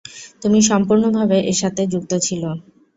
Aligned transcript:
তুমি 0.41 0.59
সম্পূর্ণ 0.69 1.03
ভাবে 1.17 1.37
এর 1.43 1.57
সাথে 1.61 1.81
যুক্ত 1.93 2.11
ছিল। 2.25 2.43